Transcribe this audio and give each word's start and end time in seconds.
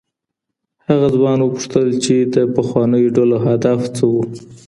هغه 0.87 1.07
ځوان 1.15 1.39
وپوښتل 1.41 1.87
چي 2.03 2.15
د 2.33 2.35
پخوانيو 2.55 3.13
ډلو 3.17 3.37
هدف 3.47 3.79
څه 3.95 4.03
و. 4.11 4.15